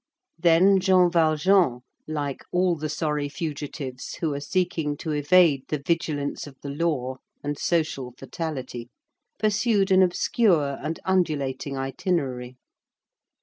[0.39, 6.47] Then Jean Valjean, like all the sorry fugitives who are seeking to evade the vigilance
[6.47, 8.89] of the law and social fatality,
[9.37, 12.57] pursued an obscure and undulating itinerary.